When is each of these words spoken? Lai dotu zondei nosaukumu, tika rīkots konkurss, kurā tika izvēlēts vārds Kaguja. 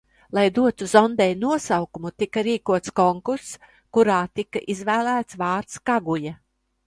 Lai 0.35 0.43
dotu 0.53 0.85
zondei 0.93 1.33
nosaukumu, 1.41 2.11
tika 2.23 2.43
rīkots 2.47 2.93
konkurss, 3.01 3.51
kurā 3.97 4.17
tika 4.39 4.63
izvēlēts 4.75 5.41
vārds 5.45 5.83
Kaguja. 5.91 6.35